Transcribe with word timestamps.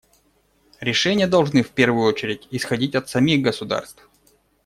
Решения 0.79 1.27
должны, 1.27 1.61
в 1.61 1.69
первую 1.69 2.09
очередь, 2.09 2.47
исходить 2.49 2.95
от 2.95 3.07
самих 3.07 3.43
государств. 3.43 4.09